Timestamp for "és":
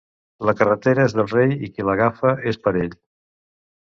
1.09-1.13, 2.53-2.59